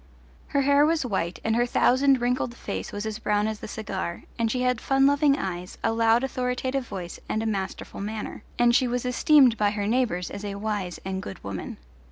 [0.47, 4.23] Her hair was white, and her thousand wrinkled face was as brown as the cigar,
[4.39, 8.75] and she had fun loving eyes, a loud authoritative voice and a masterful manner, and
[8.75, 11.77] she was esteemed by her neighbours as a wise and good woman.